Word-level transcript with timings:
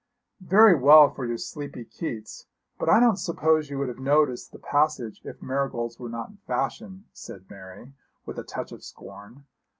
'Very 0.39 0.73
well 0.73 1.11
for 1.13 1.27
your 1.27 1.37
sleepy 1.37 1.85
Keats, 1.85 2.47
but 2.79 2.89
I 2.89 2.99
don't 2.99 3.17
suppose 3.17 3.69
you 3.69 3.77
would 3.77 3.87
have 3.87 3.99
noticed 3.99 4.51
the 4.51 4.57
passage 4.57 5.21
if 5.23 5.43
marigolds 5.43 5.99
were 5.99 6.09
not 6.09 6.29
in 6.29 6.37
fashion,' 6.47 7.05
said 7.13 7.47
Mary, 7.51 7.93
with 8.25 8.39
a 8.39 8.43
touch 8.43 8.71
of 8.71 8.83
scorn. 8.83 9.45